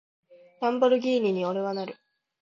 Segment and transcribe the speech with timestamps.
[0.61, 1.95] ランボルギーニに、俺はなる！